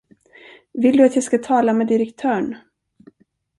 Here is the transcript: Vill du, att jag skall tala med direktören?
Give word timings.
Vill 0.73 0.97
du, 0.97 1.05
att 1.05 1.15
jag 1.15 1.23
skall 1.23 1.43
tala 1.43 1.73
med 1.73 1.87
direktören? 1.87 2.55